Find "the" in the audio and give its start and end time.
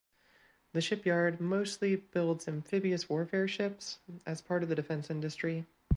0.73-0.81, 4.69-4.73